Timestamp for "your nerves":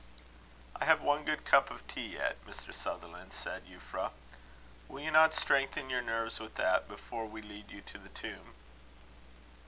5.91-6.39